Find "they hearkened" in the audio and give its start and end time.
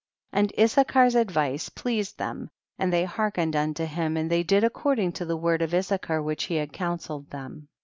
2.91-3.55